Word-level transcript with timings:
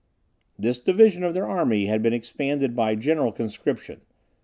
This 0.57 0.79
division 0.79 1.23
of 1.23 1.35
their 1.35 1.45
army 1.45 1.85
had 1.85 2.01
been 2.01 2.11
expanded 2.11 2.75
by 2.75 2.95
general 2.95 3.31
conscription. 3.31 4.01